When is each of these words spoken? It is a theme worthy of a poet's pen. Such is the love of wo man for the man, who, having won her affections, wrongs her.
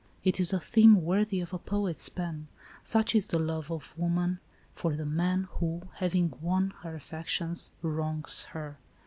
It 0.23 0.39
is 0.39 0.51
a 0.51 0.59
theme 0.59 1.03
worthy 1.03 1.41
of 1.41 1.53
a 1.53 1.59
poet's 1.59 2.09
pen. 2.09 2.47
Such 2.83 3.13
is 3.13 3.27
the 3.27 3.37
love 3.37 3.69
of 3.71 3.93
wo 3.95 4.09
man 4.09 4.39
for 4.73 4.95
the 4.95 5.05
man, 5.05 5.47
who, 5.59 5.83
having 5.97 6.33
won 6.41 6.73
her 6.81 6.95
affections, 6.95 7.69
wrongs 7.83 8.45
her. 8.45 8.79